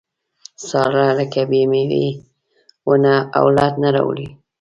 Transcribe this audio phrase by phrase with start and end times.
[0.69, 2.07] ساره لکه بې مېوې
[2.87, 4.27] ونه اولاد نه راوړي.